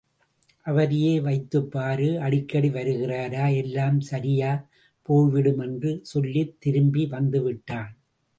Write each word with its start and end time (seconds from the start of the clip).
அவரையே 0.65 1.19
வைத்துப்பாரு, 1.19 2.17
அடிக்கடி 2.19 2.69
வருகிறாரா? 2.69 3.45
—எல்லாம் 3.55 3.99
சரியாப் 4.01 4.65
போய்விடும்— 5.09 5.61
என்று 5.67 5.99
சொல்லித் 6.03 6.61
திரும்பி 6.61 7.05
வந்துவிட்டான். 7.11 7.91